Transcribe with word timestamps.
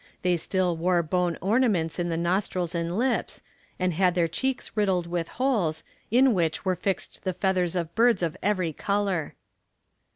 They 0.23 0.35
still 0.35 0.75
wore 0.75 1.03
bone 1.03 1.37
ornaments 1.41 1.99
in 1.99 2.09
the 2.09 2.17
nostrils 2.17 2.73
and 2.73 2.89
the 2.89 2.95
lips, 2.95 3.43
and 3.77 3.93
had 3.93 4.15
their 4.15 4.27
cheeks 4.27 4.71
riddled 4.73 5.05
with 5.05 5.27
holes, 5.27 5.83
in 6.09 6.33
which 6.33 6.65
were 6.65 6.75
fixed 6.75 7.23
the 7.23 7.33
feathers 7.33 7.75
of 7.75 7.93
birds 7.93 8.23
of 8.23 8.35
every 8.41 8.73
colour. 8.73 9.35